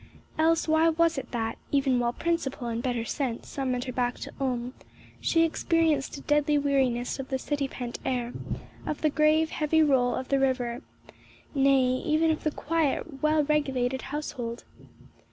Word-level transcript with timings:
Else 0.35 0.67
why 0.67 0.89
was 0.89 1.19
it 1.19 1.29
that, 1.29 1.59
even 1.71 1.99
while 1.99 2.11
principle 2.11 2.65
and 2.69 2.81
better 2.81 3.05
sense 3.05 3.47
summoned 3.47 3.83
her 3.83 3.93
back 3.93 4.15
to 4.21 4.31
Ulm, 4.41 4.73
she 5.19 5.43
experienced 5.43 6.17
a 6.17 6.21
deadly 6.21 6.57
weariness 6.57 7.19
of 7.19 7.29
the 7.29 7.37
city 7.37 7.67
pent 7.67 7.99
air, 8.03 8.33
of 8.87 9.01
the 9.01 9.11
grave, 9.11 9.51
heavy 9.51 9.83
roll 9.83 10.15
of 10.15 10.29
the 10.29 10.39
river, 10.39 10.81
nay, 11.53 12.01
even 12.03 12.31
of 12.31 12.41
the 12.43 12.49
quiet, 12.51 13.21
well 13.21 13.43
regulated 13.43 14.01
household? 14.01 14.63